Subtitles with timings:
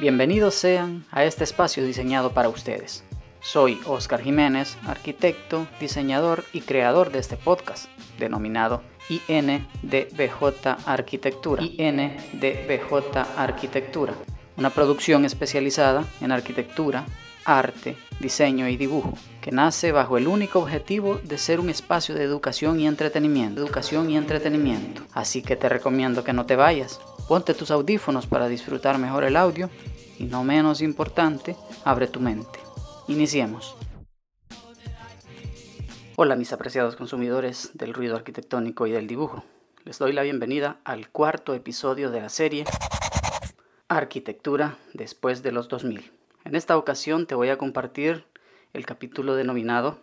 [0.00, 3.02] Bienvenidos sean a este espacio diseñado para ustedes.
[3.40, 11.64] Soy Oscar Jiménez, arquitecto, diseñador y creador de este podcast, denominado INDBJ Arquitectura.
[11.64, 14.14] INDBJ Arquitectura,
[14.56, 17.04] una producción especializada en arquitectura,
[17.44, 22.22] arte, diseño y dibujo, que nace bajo el único objetivo de ser un espacio de
[22.22, 23.60] educación y entretenimiento.
[23.60, 25.02] Educación y entretenimiento.
[25.12, 27.00] Así que te recomiendo que no te vayas.
[27.28, 29.68] Ponte tus audífonos para disfrutar mejor el audio
[30.18, 32.58] y no menos importante, abre tu mente.
[33.06, 33.76] Iniciemos.
[36.16, 39.44] Hola mis apreciados consumidores del ruido arquitectónico y del dibujo.
[39.84, 42.64] Les doy la bienvenida al cuarto episodio de la serie
[43.88, 46.10] Arquitectura después de los 2000.
[46.46, 48.24] En esta ocasión te voy a compartir
[48.72, 49.98] el capítulo denominado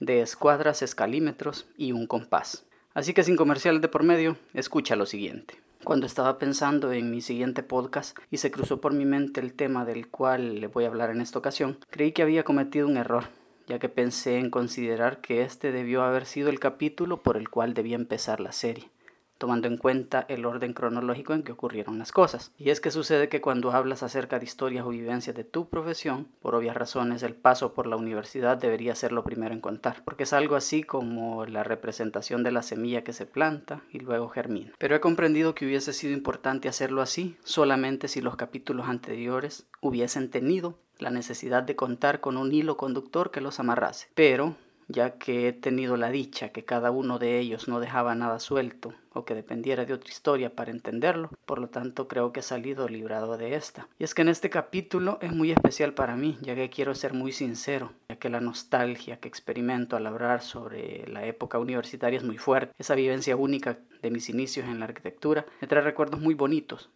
[0.00, 2.66] de escuadras, escalímetros y un compás.
[2.92, 5.63] Así que sin comerciales de por medio, escucha lo siguiente.
[5.84, 9.84] Cuando estaba pensando en mi siguiente podcast y se cruzó por mi mente el tema
[9.84, 13.24] del cual le voy a hablar en esta ocasión, creí que había cometido un error,
[13.66, 17.74] ya que pensé en considerar que este debió haber sido el capítulo por el cual
[17.74, 18.93] debía empezar la serie
[19.38, 22.52] tomando en cuenta el orden cronológico en que ocurrieron las cosas.
[22.58, 26.28] Y es que sucede que cuando hablas acerca de historias o vivencias de tu profesión,
[26.40, 30.24] por obvias razones el paso por la universidad debería ser lo primero en contar, porque
[30.24, 34.72] es algo así como la representación de la semilla que se planta y luego germina.
[34.78, 40.30] Pero he comprendido que hubiese sido importante hacerlo así solamente si los capítulos anteriores hubiesen
[40.30, 44.08] tenido la necesidad de contar con un hilo conductor que los amarrase.
[44.14, 44.56] Pero
[44.88, 48.94] ya que he tenido la dicha que cada uno de ellos no dejaba nada suelto
[49.12, 52.88] o que dependiera de otra historia para entenderlo, por lo tanto creo que he salido
[52.88, 53.88] librado de esta.
[53.98, 57.14] Y es que en este capítulo es muy especial para mí, ya que quiero ser
[57.14, 62.24] muy sincero, ya que la nostalgia que experimento al hablar sobre la época universitaria es
[62.24, 62.74] muy fuerte.
[62.78, 66.90] Esa vivencia única de mis inicios en la arquitectura me trae recuerdos muy bonitos,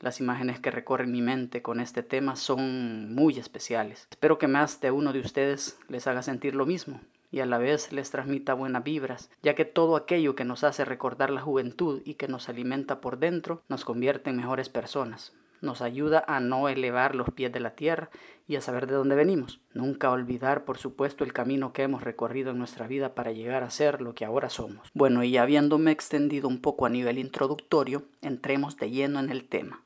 [0.00, 4.06] las imágenes que recorren mi mente con este tema son muy especiales.
[4.10, 7.00] Espero que más de uno de ustedes les haga sentir lo mismo
[7.36, 10.86] y a la vez les transmita buenas vibras, ya que todo aquello que nos hace
[10.86, 15.82] recordar la juventud y que nos alimenta por dentro nos convierte en mejores personas, nos
[15.82, 18.08] ayuda a no elevar los pies de la tierra
[18.48, 19.60] y a saber de dónde venimos.
[19.74, 23.70] Nunca olvidar, por supuesto, el camino que hemos recorrido en nuestra vida para llegar a
[23.70, 24.88] ser lo que ahora somos.
[24.94, 29.85] Bueno, y habiéndome extendido un poco a nivel introductorio, entremos de lleno en el tema.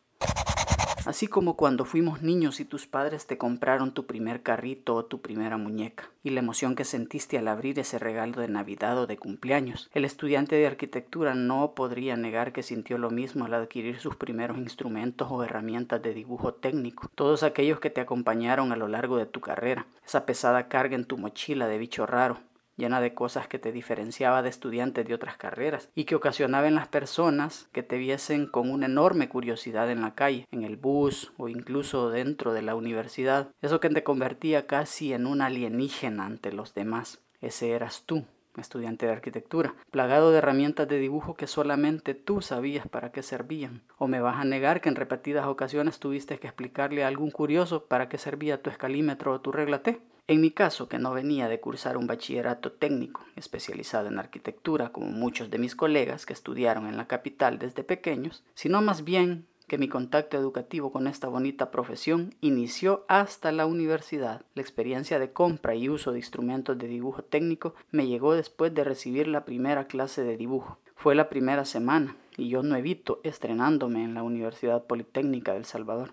[1.06, 5.20] Así como cuando fuimos niños y tus padres te compraron tu primer carrito o tu
[5.20, 9.16] primera muñeca, y la emoción que sentiste al abrir ese regalo de Navidad o de
[9.16, 9.88] cumpleaños.
[9.94, 14.58] El estudiante de arquitectura no podría negar que sintió lo mismo al adquirir sus primeros
[14.58, 19.26] instrumentos o herramientas de dibujo técnico, todos aquellos que te acompañaron a lo largo de
[19.26, 22.38] tu carrera, esa pesada carga en tu mochila de bicho raro,
[22.80, 26.74] llena de cosas que te diferenciaba de estudiantes de otras carreras y que ocasionaba en
[26.74, 31.32] las personas que te viesen con una enorme curiosidad en la calle, en el bus
[31.36, 33.50] o incluso dentro de la universidad.
[33.62, 37.20] Eso que te convertía casi en un alienígena ante los demás.
[37.40, 38.24] Ese eras tú
[38.60, 43.82] estudiante de arquitectura, plagado de herramientas de dibujo que solamente tú sabías para qué servían.
[43.98, 47.84] ¿O me vas a negar que en repetidas ocasiones tuviste que explicarle a algún curioso
[47.86, 50.00] para qué servía tu escalímetro o tu regla T?
[50.30, 55.08] En mi caso, que no venía de cursar un bachillerato técnico especializado en arquitectura como
[55.08, 59.76] muchos de mis colegas que estudiaron en la capital desde pequeños, sino más bien que
[59.76, 64.42] mi contacto educativo con esta bonita profesión inició hasta la universidad.
[64.54, 68.84] La experiencia de compra y uso de instrumentos de dibujo técnico me llegó después de
[68.84, 70.78] recibir la primera clase de dibujo.
[70.94, 76.12] Fue la primera semana y yo no evito estrenándome en la Universidad Politécnica del Salvador.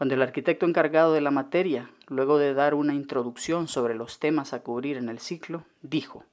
[0.00, 4.54] Cuando el arquitecto encargado de la materia, luego de dar una introducción sobre los temas
[4.54, 6.24] a cubrir en el ciclo, dijo,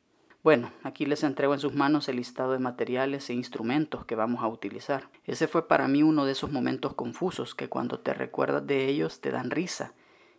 [0.42, 4.42] bueno, aquí les entrego en sus manos el listado de materiales e instrumentos que vamos
[4.42, 5.10] a utilizar.
[5.26, 9.20] Ese fue para mí uno de esos momentos confusos que cuando te recuerdas de ellos
[9.20, 9.92] te dan risa.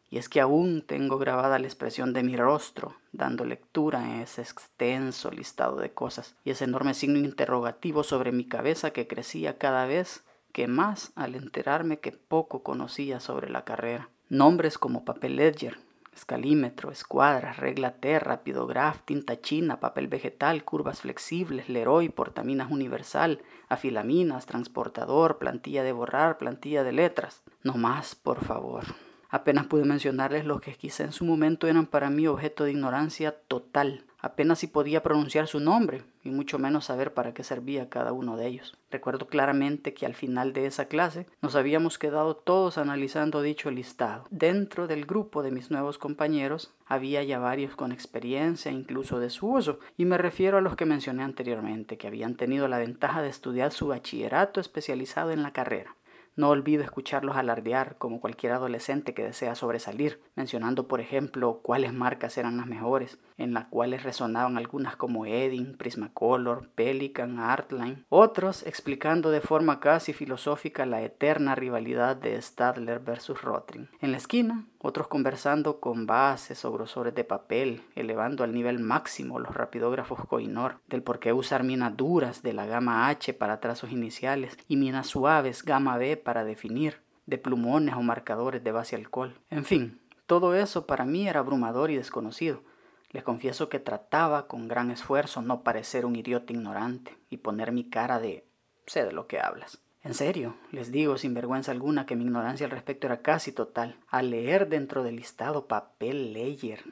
[0.08, 4.40] Y es que aún tengo grabada la expresión de mi rostro, dando lectura a ese
[4.40, 9.84] extenso listado de cosas y ese enorme signo interrogativo sobre mi cabeza que crecía cada
[9.84, 10.24] vez
[10.58, 14.08] que más al enterarme que poco conocía sobre la carrera.
[14.28, 15.78] Nombres como papel ledger,
[16.12, 24.46] escalímetro, escuadras, regla T, rapidograph, tinta china, papel vegetal, curvas flexibles, Leroy, portaminas universal, afilaminas,
[24.46, 27.44] transportador, plantilla de borrar, plantilla de letras.
[27.62, 28.82] No más, por favor.
[29.30, 33.32] Apenas pude mencionarles lo que quizá en su momento eran para mí objeto de ignorancia
[33.32, 34.04] total.
[34.20, 38.36] Apenas si podía pronunciar su nombre, y mucho menos saber para qué servía cada uno
[38.36, 38.76] de ellos.
[38.90, 44.24] Recuerdo claramente que al final de esa clase nos habíamos quedado todos analizando dicho listado.
[44.30, 49.46] Dentro del grupo de mis nuevos compañeros había ya varios con experiencia incluso de su
[49.52, 53.28] uso, y me refiero a los que mencioné anteriormente, que habían tenido la ventaja de
[53.28, 55.94] estudiar su bachillerato especializado en la carrera.
[56.38, 62.38] No olvido escucharlos alardear como cualquier adolescente que desea sobresalir, mencionando por ejemplo cuáles marcas
[62.38, 69.32] eran las mejores, en las cuales resonaban algunas como Edding, Prismacolor, Pelican, Artline, otros explicando
[69.32, 73.88] de forma casi filosófica la eterna rivalidad de Stadler versus Rotring.
[74.00, 79.38] En la esquina, otros conversando con bases o grosores de papel, elevando al nivel máximo
[79.38, 83.90] los rapidógrafos Coinor, del por qué usar minas duras de la gama H para trazos
[83.90, 89.34] iniciales y minas suaves gama B para definir, de plumones o marcadores de base alcohol.
[89.50, 92.62] En fin, todo eso para mí era abrumador y desconocido.
[93.10, 97.88] Les confieso que trataba con gran esfuerzo no parecer un idiota ignorante y poner mi
[97.88, 98.44] cara de
[98.86, 99.80] sé de lo que hablas.
[100.08, 103.96] En serio, les digo sin vergüenza alguna que mi ignorancia al respecto era casi total.
[104.08, 106.82] Al leer dentro del listado papel layer,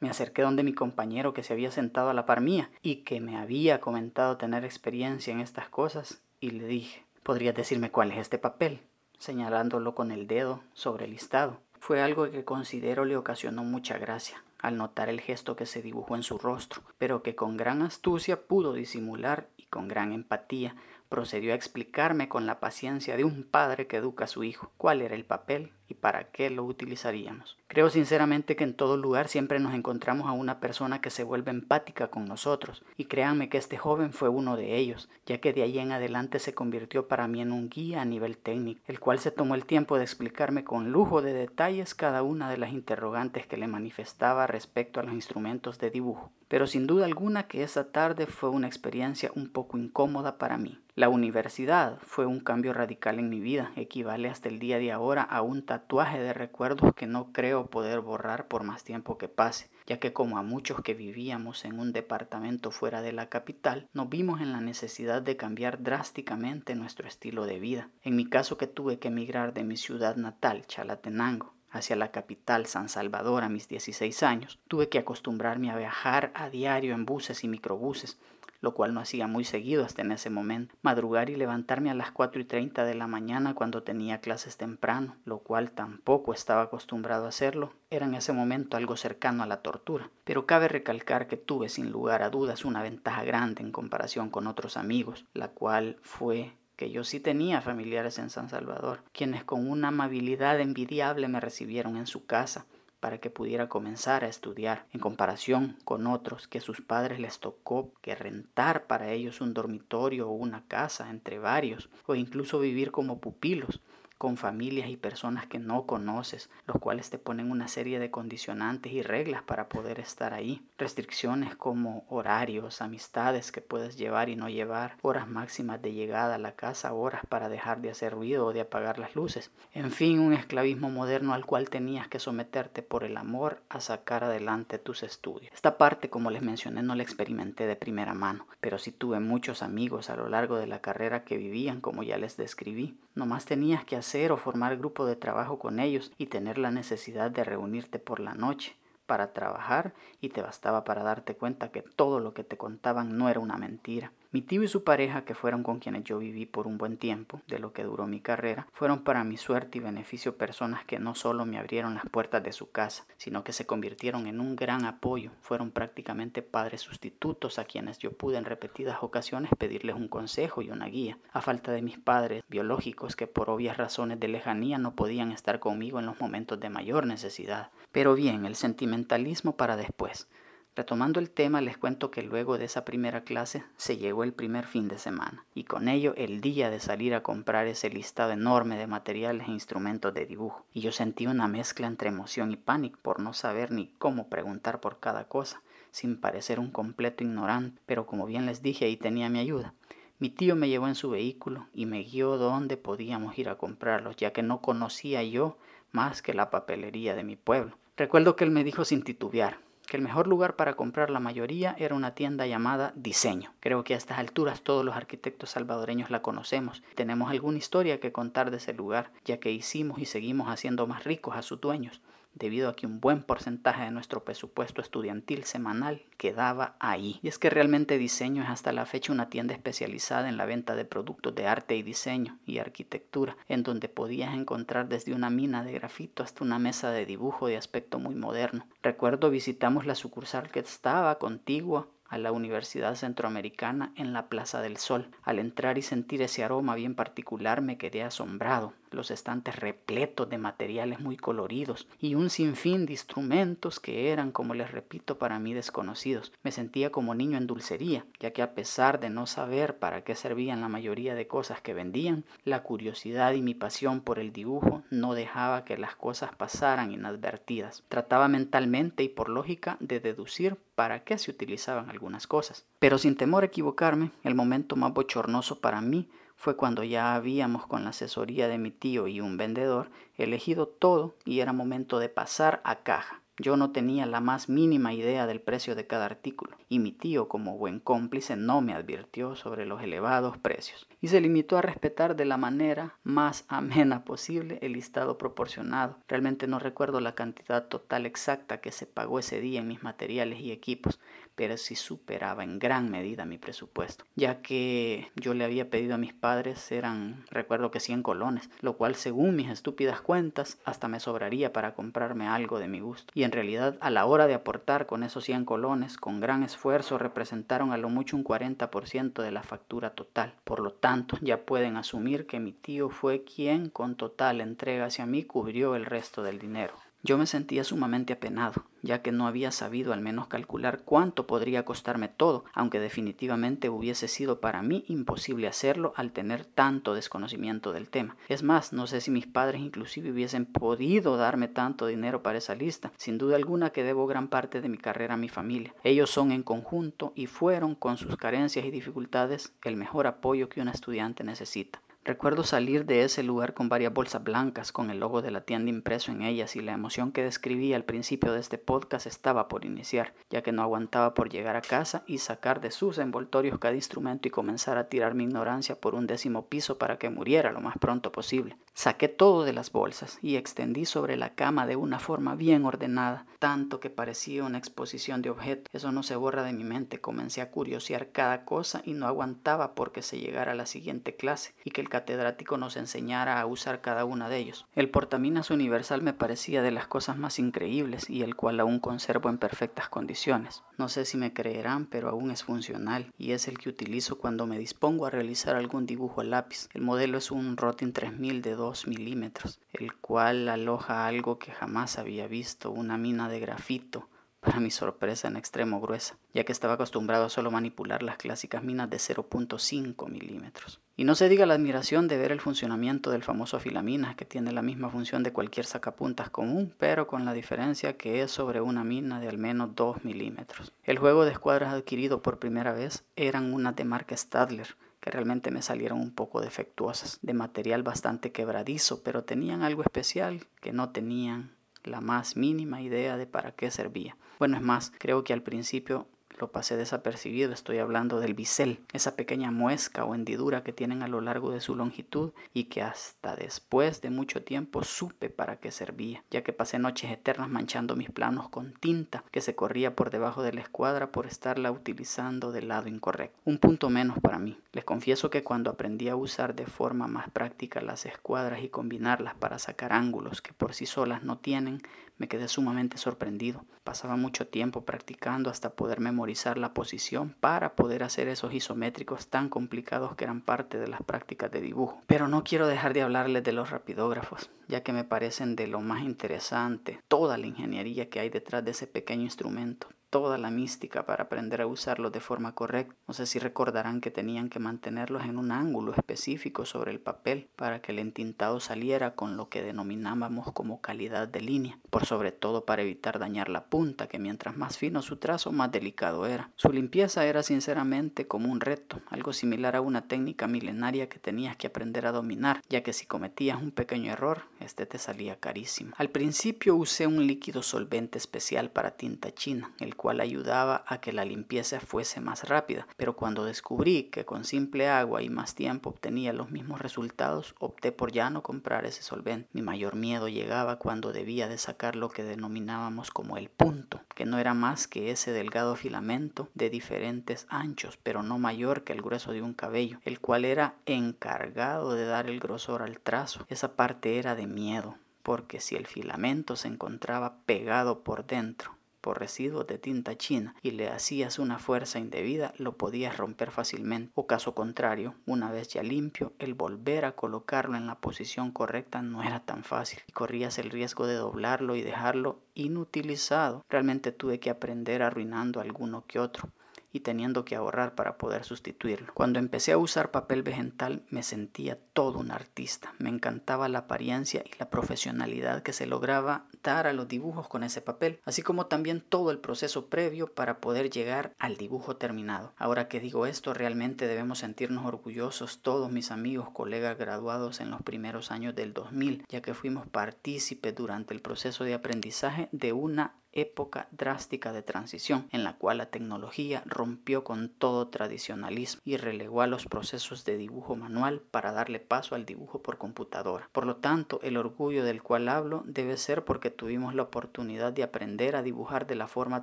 [0.00, 3.20] me acerqué donde mi compañero que se había sentado a la par mía y que
[3.20, 8.18] me había comentado tener experiencia en estas cosas y le dije, ¿podrías decirme cuál es
[8.18, 8.80] este papel?
[9.20, 11.60] señalándolo con el dedo sobre el listado.
[11.78, 16.16] Fue algo que considero le ocasionó mucha gracia al notar el gesto que se dibujó
[16.16, 20.74] en su rostro, pero que con gran astucia pudo disimular y con gran empatía
[21.08, 25.02] procedió a explicarme con la paciencia de un padre que educa a su hijo cuál
[25.02, 27.56] era el papel y para qué lo utilizaríamos.
[27.68, 31.50] Creo sinceramente que en todo lugar siempre nos encontramos a una persona que se vuelve
[31.50, 35.62] empática con nosotros, y créanme que este joven fue uno de ellos, ya que de
[35.62, 39.18] ahí en adelante se convirtió para mí en un guía a nivel técnico, el cual
[39.18, 43.46] se tomó el tiempo de explicarme con lujo de detalles cada una de las interrogantes
[43.46, 46.30] que le manifestaba respecto a los instrumentos de dibujo.
[46.48, 50.78] Pero sin duda alguna que esa tarde fue una experiencia un poco incómoda para mí.
[50.96, 55.20] La universidad fue un cambio radical en mi vida, equivale hasta el día de ahora
[55.20, 59.68] a un tatuaje de recuerdos que no creo poder borrar por más tiempo que pase,
[59.86, 64.08] ya que como a muchos que vivíamos en un departamento fuera de la capital, nos
[64.08, 67.90] vimos en la necesidad de cambiar drásticamente nuestro estilo de vida.
[68.02, 72.64] En mi caso que tuve que emigrar de mi ciudad natal, Chalatenango, hacia la capital
[72.64, 77.44] San Salvador a mis 16 años, tuve que acostumbrarme a viajar a diario en buses
[77.44, 78.18] y microbuses,
[78.60, 80.74] lo cual no hacía muy seguido hasta en ese momento.
[80.82, 85.16] Madrugar y levantarme a las 4 y 30 de la mañana cuando tenía clases temprano,
[85.24, 89.62] lo cual tampoco estaba acostumbrado a hacerlo, era en ese momento algo cercano a la
[89.62, 90.10] tortura.
[90.24, 94.46] Pero cabe recalcar que tuve sin lugar a dudas una ventaja grande en comparación con
[94.46, 99.68] otros amigos, la cual fue que yo sí tenía familiares en San Salvador, quienes con
[99.68, 102.66] una amabilidad envidiable me recibieron en su casa
[103.06, 107.92] para que pudiera comenzar a estudiar, en comparación con otros que sus padres les tocó
[108.02, 113.20] que rentar para ellos un dormitorio o una casa entre varios, o incluso vivir como
[113.20, 113.80] pupilos,
[114.18, 118.92] con familias y personas que no conoces, los cuales te ponen una serie de condicionantes
[118.92, 120.62] y reglas para poder estar ahí.
[120.78, 126.38] Restricciones como horarios, amistades que puedes llevar y no llevar, horas máximas de llegada a
[126.38, 129.50] la casa, horas para dejar de hacer ruido o de apagar las luces.
[129.74, 134.24] En fin, un esclavismo moderno al cual tenías que someterte por el amor a sacar
[134.24, 135.52] adelante tus estudios.
[135.54, 139.62] Esta parte, como les mencioné, no la experimenté de primera mano, pero sí tuve muchos
[139.62, 142.96] amigos a lo largo de la carrera que vivían como ya les describí.
[143.14, 143.96] Nomás tenías que
[144.32, 148.34] o formar grupo de trabajo con ellos y tener la necesidad de reunirte por la
[148.34, 148.76] noche
[149.06, 153.28] para trabajar y te bastaba para darte cuenta que todo lo que te contaban no
[153.28, 154.12] era una mentira.
[154.36, 157.40] Mi tío y su pareja, que fueron con quienes yo viví por un buen tiempo,
[157.48, 161.14] de lo que duró mi carrera, fueron para mi suerte y beneficio personas que no
[161.14, 164.84] solo me abrieron las puertas de su casa, sino que se convirtieron en un gran
[164.84, 165.30] apoyo.
[165.40, 170.68] Fueron prácticamente padres sustitutos a quienes yo pude en repetidas ocasiones pedirles un consejo y
[170.68, 174.94] una guía, a falta de mis padres biológicos que por obvias razones de lejanía no
[174.94, 177.70] podían estar conmigo en los momentos de mayor necesidad.
[177.90, 180.28] Pero bien, el sentimentalismo para después.
[180.76, 184.66] Retomando el tema, les cuento que luego de esa primera clase se llegó el primer
[184.66, 188.76] fin de semana y con ello el día de salir a comprar ese listado enorme
[188.76, 190.66] de materiales e instrumentos de dibujo.
[190.74, 194.80] Y yo sentí una mezcla entre emoción y pánico por no saber ni cómo preguntar
[194.80, 199.30] por cada cosa, sin parecer un completo ignorante, pero como bien les dije ahí tenía
[199.30, 199.72] mi ayuda.
[200.18, 204.16] Mi tío me llevó en su vehículo y me guió donde podíamos ir a comprarlos,
[204.16, 205.56] ya que no conocía yo
[205.90, 207.78] más que la papelería de mi pueblo.
[207.96, 211.74] Recuerdo que él me dijo sin titubear, que el mejor lugar para comprar la mayoría
[211.78, 213.54] era una tienda llamada Diseño.
[213.60, 216.82] Creo que a estas alturas todos los arquitectos salvadoreños la conocemos.
[216.94, 221.04] Tenemos alguna historia que contar de ese lugar, ya que hicimos y seguimos haciendo más
[221.04, 222.00] ricos a sus dueños
[222.36, 227.18] debido a que un buen porcentaje de nuestro presupuesto estudiantil semanal quedaba ahí.
[227.22, 230.76] Y es que realmente diseño es hasta la fecha una tienda especializada en la venta
[230.76, 235.64] de productos de arte y diseño y arquitectura, en donde podías encontrar desde una mina
[235.64, 238.66] de grafito hasta una mesa de dibujo de aspecto muy moderno.
[238.82, 244.76] Recuerdo visitamos la sucursal que estaba contigua a la Universidad Centroamericana en la Plaza del
[244.76, 245.10] Sol.
[245.22, 250.38] Al entrar y sentir ese aroma bien particular me quedé asombrado los estantes repletos de
[250.38, 255.54] materiales muy coloridos y un sinfín de instrumentos que eran, como les repito, para mí
[255.54, 256.32] desconocidos.
[256.42, 260.14] Me sentía como niño en dulcería, ya que a pesar de no saber para qué
[260.14, 264.82] servían la mayoría de cosas que vendían, la curiosidad y mi pasión por el dibujo
[264.90, 267.82] no dejaba que las cosas pasaran inadvertidas.
[267.88, 272.66] Trataba mentalmente y por lógica de deducir para qué se utilizaban algunas cosas.
[272.78, 277.66] Pero sin temor a equivocarme, el momento más bochornoso para mí fue cuando ya habíamos
[277.66, 282.08] con la asesoría de mi tío y un vendedor elegido todo y era momento de
[282.08, 283.22] pasar a caja.
[283.38, 287.28] Yo no tenía la más mínima idea del precio de cada artículo, y mi tío,
[287.28, 292.16] como buen cómplice, no me advirtió sobre los elevados precios, y se limitó a respetar
[292.16, 295.98] de la manera más amena posible el listado proporcionado.
[296.08, 300.40] Realmente no recuerdo la cantidad total exacta que se pagó ese día en mis materiales
[300.40, 300.98] y equipos,
[301.36, 305.98] pero sí superaba en gran medida mi presupuesto, ya que yo le había pedido a
[305.98, 310.98] mis padres eran, recuerdo que 100 colones, lo cual según mis estúpidas cuentas hasta me
[310.98, 313.12] sobraría para comprarme algo de mi gusto.
[313.14, 316.98] Y en realidad a la hora de aportar con esos 100 colones, con gran esfuerzo
[316.98, 320.34] representaron a lo mucho un 40% de la factura total.
[320.44, 325.06] Por lo tanto, ya pueden asumir que mi tío fue quien con total entrega hacia
[325.06, 326.74] mí cubrió el resto del dinero.
[327.06, 331.64] Yo me sentía sumamente apenado, ya que no había sabido al menos calcular cuánto podría
[331.64, 337.90] costarme todo, aunque definitivamente hubiese sido para mí imposible hacerlo al tener tanto desconocimiento del
[337.90, 338.16] tema.
[338.28, 342.56] Es más, no sé si mis padres inclusive hubiesen podido darme tanto dinero para esa
[342.56, 342.90] lista.
[342.96, 345.76] Sin duda alguna que debo gran parte de mi carrera a mi familia.
[345.84, 350.60] Ellos son en conjunto y fueron, con sus carencias y dificultades, el mejor apoyo que
[350.60, 351.80] un estudiante necesita.
[352.06, 355.70] Recuerdo salir de ese lugar con varias bolsas blancas con el logo de la tienda
[355.70, 359.64] impreso en ellas y la emoción que describí al principio de este podcast estaba por
[359.64, 363.74] iniciar, ya que no aguantaba por llegar a casa y sacar de sus envoltorios cada
[363.74, 367.60] instrumento y comenzar a tirar mi ignorancia por un décimo piso para que muriera lo
[367.60, 368.56] más pronto posible.
[368.76, 373.24] Saqué todo de las bolsas y extendí sobre la cama de una forma bien ordenada,
[373.38, 375.64] tanto que parecía una exposición de objetos.
[375.72, 377.00] Eso no se borra de mi mente.
[377.00, 381.54] Comencé a curiosear cada cosa y no aguantaba porque se llegara a la siguiente clase
[381.64, 384.66] y que el catedrático nos enseñara a usar cada una de ellos.
[384.74, 389.30] El portaminas universal me parecía de las cosas más increíbles y el cual aún conservo
[389.30, 390.64] en perfectas condiciones.
[390.76, 394.46] No sé si me creerán, pero aún es funcional y es el que utilizo cuando
[394.46, 396.68] me dispongo a realizar algún dibujo a lápiz.
[396.74, 401.98] El modelo es un Rotin 3000 de 2 milímetros, el cual aloja algo que jamás
[401.98, 404.08] había visto, una mina de grafito
[404.46, 408.62] para mi sorpresa en extremo gruesa, ya que estaba acostumbrado a solo manipular las clásicas
[408.62, 410.80] minas de 0.5 milímetros.
[410.96, 414.52] Y no se diga la admiración de ver el funcionamiento del famoso filaminas, que tiene
[414.52, 418.84] la misma función de cualquier sacapuntas común, pero con la diferencia que es sobre una
[418.84, 420.72] mina de al menos 2 milímetros.
[420.84, 425.52] El juego de escuadras adquirido por primera vez eran unas de marca Stadler, que realmente
[425.52, 430.90] me salieron un poco defectuosas, de material bastante quebradizo, pero tenían algo especial que no
[430.90, 434.16] tenían la más mínima idea de para qué servía.
[434.40, 439.16] Bueno, es más, creo que al principio lo pasé desapercibido, estoy hablando del bisel, esa
[439.16, 443.36] pequeña muesca o hendidura que tienen a lo largo de su longitud y que hasta
[443.36, 448.10] después de mucho tiempo supe para qué servía, ya que pasé noches eternas manchando mis
[448.10, 452.68] planos con tinta que se corría por debajo de la escuadra por estarla utilizando del
[452.68, 453.38] lado incorrecto.
[453.44, 454.58] Un punto menos para mí.
[454.72, 459.34] Les confieso que cuando aprendí a usar de forma más práctica las escuadras y combinarlas
[459.34, 461.82] para sacar ángulos que por sí solas no tienen,
[462.18, 463.64] me quedé sumamente sorprendido.
[463.84, 469.48] Pasaba mucho tiempo practicando hasta poder memorizar la posición para poder hacer esos isométricos tan
[469.48, 472.02] complicados que eran parte de las prácticas de dibujo.
[472.06, 475.80] Pero no quiero dejar de hablarles de los rapidógrafos, ya que me parecen de lo
[475.80, 481.04] más interesante toda la ingeniería que hay detrás de ese pequeño instrumento toda la mística
[481.04, 482.94] para aprender a usarlos de forma correcta.
[483.06, 487.48] No sé si recordarán que tenían que mantenerlos en un ángulo específico sobre el papel
[487.56, 492.32] para que el entintado saliera con lo que denominábamos como calidad de línea, por sobre
[492.32, 496.50] todo para evitar dañar la punta, que mientras más fino su trazo, más delicado era.
[496.56, 501.56] Su limpieza era sinceramente como un reto, algo similar a una técnica milenaria que tenías
[501.56, 505.92] que aprender a dominar, ya que si cometías un pequeño error, este te salía carísimo.
[505.96, 511.12] Al principio usé un líquido solvente especial para tinta china, el cual ayudaba a que
[511.12, 515.90] la limpieza fuese más rápida, pero cuando descubrí que con simple agua y más tiempo
[515.90, 519.48] obtenía los mismos resultados, opté por ya no comprar ese solvente.
[519.52, 524.26] Mi mayor miedo llegaba cuando debía de sacar lo que denominábamos como el punto, que
[524.26, 529.02] no era más que ese delgado filamento de diferentes anchos, pero no mayor que el
[529.02, 533.46] grueso de un cabello, el cual era encargado de dar el grosor al trazo.
[533.48, 538.75] Esa parte era de miedo, porque si el filamento se encontraba pegado por dentro,
[539.06, 544.10] por residuos de tinta china y le hacías una fuerza indebida, lo podías romper fácilmente.
[544.16, 549.02] O caso contrario, una vez ya limpio, el volver a colocarlo en la posición correcta
[549.02, 553.64] no era tan fácil y corrías el riesgo de doblarlo y dejarlo inutilizado.
[553.68, 556.48] Realmente tuve que aprender arruinando alguno que otro
[556.92, 559.12] y teniendo que ahorrar para poder sustituirlo.
[559.14, 562.94] Cuando empecé a usar papel vegetal me sentía todo un artista.
[562.98, 567.62] Me encantaba la apariencia y la profesionalidad que se lograba dar a los dibujos con
[567.62, 572.52] ese papel, así como también todo el proceso previo para poder llegar al dibujo terminado.
[572.56, 577.82] Ahora que digo esto, realmente debemos sentirnos orgullosos todos mis amigos, colegas graduados en los
[577.82, 583.14] primeros años del 2000, ya que fuimos partícipes durante el proceso de aprendizaje de una
[583.36, 589.42] época drástica de transición en la cual la tecnología rompió con todo tradicionalismo y relegó
[589.42, 593.48] a los procesos de dibujo manual para darle paso al dibujo por computadora.
[593.52, 597.82] Por lo tanto, el orgullo del cual hablo debe ser porque tuvimos la oportunidad de
[597.82, 599.42] aprender a dibujar de la forma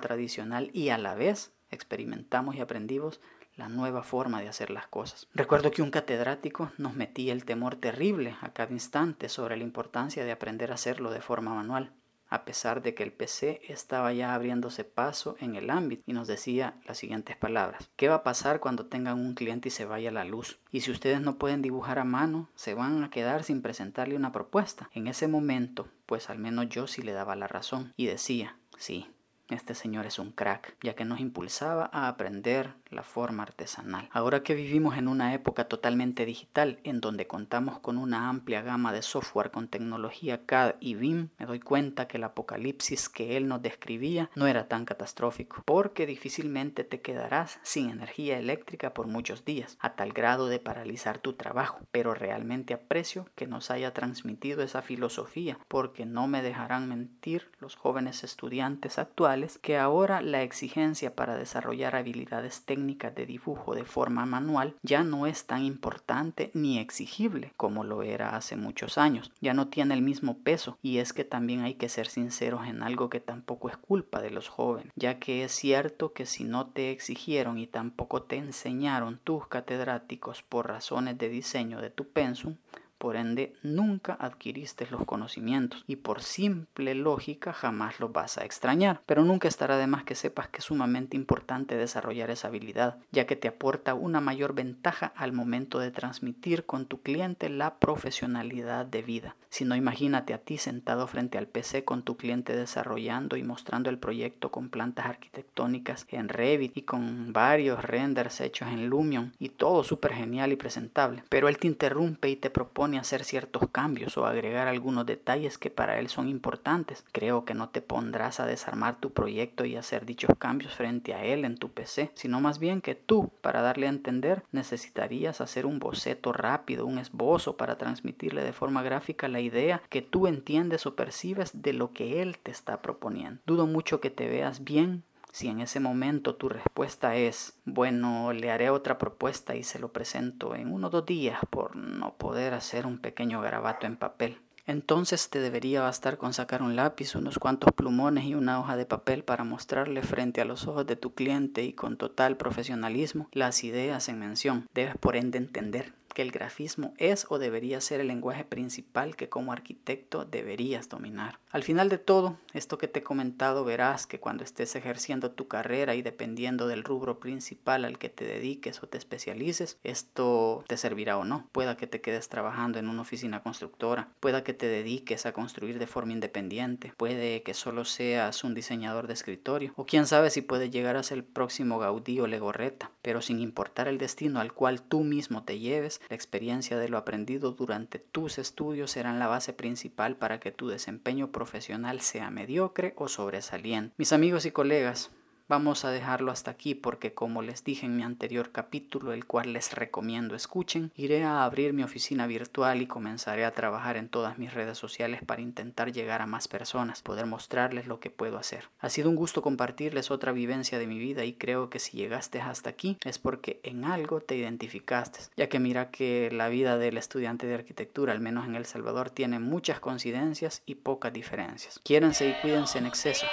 [0.00, 3.20] tradicional y a la vez experimentamos y aprendimos
[3.56, 5.28] la nueva forma de hacer las cosas.
[5.32, 10.24] Recuerdo que un catedrático nos metía el temor terrible a cada instante sobre la importancia
[10.24, 11.92] de aprender a hacerlo de forma manual
[12.34, 16.26] a pesar de que el PC estaba ya abriéndose paso en el ámbito y nos
[16.26, 17.88] decía las siguientes palabras.
[17.94, 20.58] ¿Qué va a pasar cuando tengan un cliente y se vaya la luz?
[20.72, 24.32] Y si ustedes no pueden dibujar a mano, se van a quedar sin presentarle una
[24.32, 24.90] propuesta.
[24.92, 29.06] En ese momento, pues al menos yo sí le daba la razón y decía, sí,
[29.48, 34.08] este señor es un crack, ya que nos impulsaba a aprender la forma artesanal.
[34.12, 38.92] Ahora que vivimos en una época totalmente digital, en donde contamos con una amplia gama
[38.92, 43.48] de software con tecnología CAD y BIM, me doy cuenta que el apocalipsis que él
[43.48, 49.44] nos describía no era tan catastrófico, porque difícilmente te quedarás sin energía eléctrica por muchos
[49.44, 51.80] días, a tal grado de paralizar tu trabajo.
[51.90, 57.76] Pero realmente aprecio que nos haya transmitido esa filosofía, porque no me dejarán mentir los
[57.76, 64.26] jóvenes estudiantes actuales que ahora la exigencia para desarrollar habilidades técnicas de dibujo de forma
[64.26, 69.32] manual ya no es tan importante ni exigible como lo era hace muchos años.
[69.40, 72.82] Ya no tiene el mismo peso y es que también hay que ser sinceros en
[72.82, 76.66] algo que tampoco es culpa de los jóvenes, ya que es cierto que si no
[76.66, 82.56] te exigieron y tampoco te enseñaron tus catedráticos por razones de diseño de tu pensum,
[82.98, 89.00] por ende nunca adquiriste los conocimientos y por simple lógica jamás los vas a extrañar.
[89.06, 93.26] Pero nunca estará de más que sepas que es sumamente importante desarrollar esa habilidad, ya
[93.26, 98.86] que te aporta una mayor ventaja al momento de transmitir con tu cliente la profesionalidad
[98.86, 99.36] de vida.
[99.50, 103.90] Si no, imagínate a ti sentado frente al PC con tu cliente desarrollando y mostrando
[103.90, 109.50] el proyecto con plantas arquitectónicas en Revit y con varios renders hechos en Lumion y
[109.50, 111.22] todo súper genial y presentable.
[111.28, 115.70] Pero él te interrumpe y te propone hacer ciertos cambios o agregar algunos detalles que
[115.70, 117.04] para él son importantes.
[117.12, 121.24] Creo que no te pondrás a desarmar tu proyecto y hacer dichos cambios frente a
[121.24, 125.66] él en tu PC, sino más bien que tú, para darle a entender, necesitarías hacer
[125.66, 130.86] un boceto rápido, un esbozo para transmitirle de forma gráfica la idea que tú entiendes
[130.86, 133.40] o percibes de lo que él te está proponiendo.
[133.46, 135.04] Dudo mucho que te veas bien
[135.34, 139.92] si en ese momento tu respuesta es, bueno, le haré otra propuesta y se lo
[139.92, 144.38] presento en uno o dos días por no poder hacer un pequeño garabato en papel,
[144.64, 148.86] entonces te debería bastar con sacar un lápiz, unos cuantos plumones y una hoja de
[148.86, 153.64] papel para mostrarle frente a los ojos de tu cliente y con total profesionalismo las
[153.64, 154.68] ideas en mención.
[154.72, 159.28] Debes por ende entender que el grafismo es o debería ser el lenguaje principal que
[159.28, 161.38] como arquitecto deberías dominar.
[161.50, 165.48] Al final de todo, esto que te he comentado verás que cuando estés ejerciendo tu
[165.48, 170.76] carrera y dependiendo del rubro principal al que te dediques o te especialices, esto te
[170.76, 171.48] servirá o no.
[171.52, 175.78] Pueda que te quedes trabajando en una oficina constructora, pueda que te dediques a construir
[175.78, 180.42] de forma independiente, puede que solo seas un diseñador de escritorio o quién sabe si
[180.42, 184.52] puedes llegar a ser el próximo Gaudí o Legorreta, pero sin importar el destino al
[184.52, 189.26] cual tú mismo te lleves, la experiencia de lo aprendido durante tus estudios serán la
[189.26, 193.94] base principal para que tu desempeño profesional sea mediocre o sobresaliente.
[193.96, 195.10] Mis amigos y colegas,
[195.46, 199.52] Vamos a dejarlo hasta aquí porque como les dije en mi anterior capítulo, el cual
[199.52, 204.38] les recomiendo escuchen, iré a abrir mi oficina virtual y comenzaré a trabajar en todas
[204.38, 208.70] mis redes sociales para intentar llegar a más personas, poder mostrarles lo que puedo hacer.
[208.78, 212.40] Ha sido un gusto compartirles otra vivencia de mi vida y creo que si llegaste
[212.40, 216.96] hasta aquí es porque en algo te identificaste, ya que mira que la vida del
[216.96, 221.80] estudiante de arquitectura, al menos en El Salvador, tiene muchas coincidencias y pocas diferencias.
[221.84, 223.26] Quiérense y cuídense en exceso.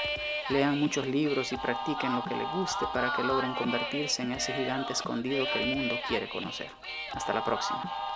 [0.51, 4.53] Lean muchos libros y practiquen lo que les guste para que logren convertirse en ese
[4.53, 6.69] gigante escondido que el mundo quiere conocer.
[7.13, 8.10] Hasta la próxima.